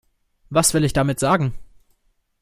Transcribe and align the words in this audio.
Was 0.49 0.73
will 0.73 0.83
ich 0.83 0.93
damit 0.93 1.19
sagen? 1.19 1.53